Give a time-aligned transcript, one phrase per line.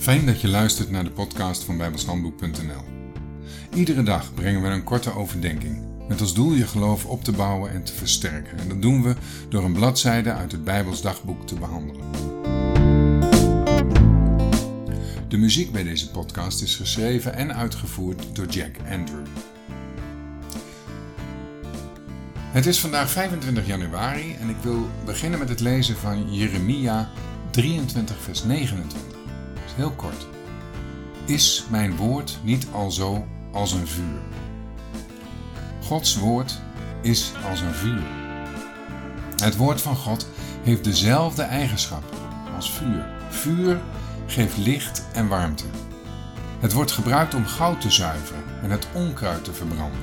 [0.00, 2.84] Fijn dat je luistert naar de podcast van bijbelshandboek.nl.
[3.74, 7.70] Iedere dag brengen we een korte overdenking met als doel je geloof op te bouwen
[7.70, 8.58] en te versterken.
[8.58, 9.14] En dat doen we
[9.48, 12.04] door een bladzijde uit het Bijbels dagboek te behandelen.
[15.28, 19.26] De muziek bij deze podcast is geschreven en uitgevoerd door Jack Andrew.
[22.36, 27.10] Het is vandaag 25 januari en ik wil beginnen met het lezen van Jeremia
[27.50, 29.18] 23, vers 29
[29.76, 30.26] heel kort.
[31.24, 34.20] Is mijn woord niet al zo als een vuur?
[35.82, 36.60] Gods woord
[37.02, 38.02] is als een vuur.
[39.36, 40.28] Het woord van God
[40.62, 42.18] heeft dezelfde eigenschappen
[42.56, 43.06] als vuur.
[43.28, 43.80] Vuur
[44.26, 45.64] geeft licht en warmte.
[46.60, 50.00] Het wordt gebruikt om goud te zuiveren en het onkruid te verbranden.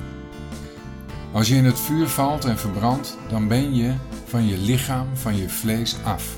[1.32, 3.94] Als je in het vuur valt en verbrandt, dan ben je
[4.26, 6.36] van je lichaam, van je vlees af.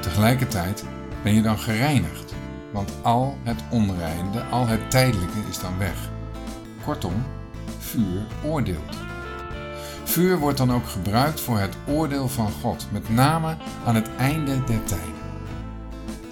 [0.00, 0.84] Tegelijkertijd
[1.22, 2.23] ben je dan gereinigd
[2.74, 6.10] want al het onreine, al het tijdelijke is dan weg.
[6.84, 7.24] Kortom,
[7.78, 8.96] vuur oordeelt.
[10.04, 14.64] Vuur wordt dan ook gebruikt voor het oordeel van God, met name aan het einde
[14.64, 15.22] der tijden.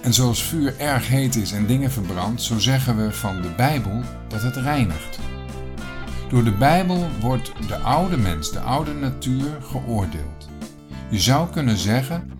[0.01, 4.01] En zoals vuur erg heet is en dingen verbrandt, zo zeggen we van de Bijbel
[4.27, 5.19] dat het reinigt.
[6.29, 10.49] Door de Bijbel wordt de oude mens, de oude natuur, geoordeeld.
[11.09, 12.31] Je zou kunnen zeggen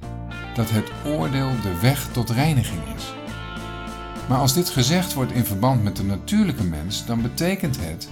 [0.56, 3.23] dat het oordeel de weg tot reiniging is.
[4.34, 8.10] Maar als dit gezegd wordt in verband met de natuurlijke mens, dan betekent het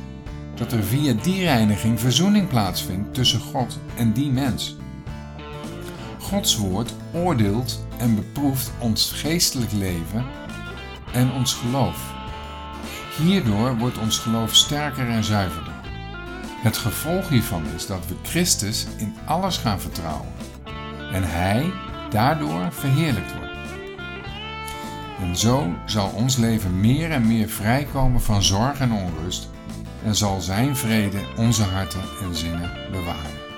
[0.55, 4.75] dat er via die reiniging verzoening plaatsvindt tussen God en die mens.
[6.19, 10.25] Gods woord oordeelt en beproeft ons geestelijk leven
[11.13, 12.13] en ons geloof.
[13.17, 15.73] Hierdoor wordt ons geloof sterker en zuiverder.
[16.61, 20.31] Het gevolg hiervan is dat we Christus in alles gaan vertrouwen
[21.11, 21.71] en Hij
[22.09, 23.50] daardoor verheerlijkt wordt.
[25.21, 29.49] En zo zal ons leven meer en meer vrijkomen van zorg en onrust
[30.03, 33.50] en zal Zijn vrede onze harten en zinnen bewaren.